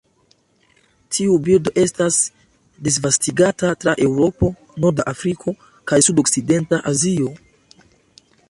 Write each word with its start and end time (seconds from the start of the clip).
Tiu 1.17 1.35
birdo 1.47 1.73
estas 1.81 2.17
disvastigata 2.87 3.71
tra 3.85 3.95
Eŭropo, 4.07 4.51
norda 4.87 5.09
Afriko 5.15 5.55
kaj 5.93 6.01
sudokcidenta 6.09 6.85
Azio. 6.95 7.33